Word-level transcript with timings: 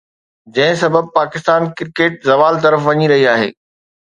جنهن 0.55 0.77
سبب 0.83 1.05
پاڪستان 1.17 1.61
ڪرڪيٽ 1.81 2.17
زوال 2.31 2.59
طرف 2.65 2.81
وڃي 2.89 3.11
رهي 3.15 3.31
آهي. 3.35 3.49